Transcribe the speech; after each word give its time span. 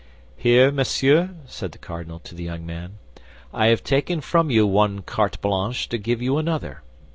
"Here, 0.35 0.71
monsieur," 0.71 1.29
said 1.45 1.73
the 1.73 1.77
cardinal 1.77 2.17
to 2.21 2.33
the 2.33 2.41
young 2.43 2.65
man. 2.65 2.97
"I 3.53 3.67
have 3.67 3.83
taken 3.83 4.19
from 4.19 4.49
you 4.49 4.65
one 4.65 5.03
carte 5.03 5.39
blanche 5.41 5.87
to 5.89 5.99
give 5.99 6.23
you 6.23 6.39
another. 6.39 6.81